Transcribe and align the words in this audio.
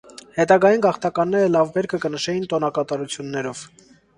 Յետագային 0.37 0.81
գաղթականները 0.85 1.51
լաւ 1.57 1.71
բերքը 1.77 2.01
կը 2.07 2.13
նշէին 2.17 2.51
տօնակատարութիւններով։ 2.55 3.63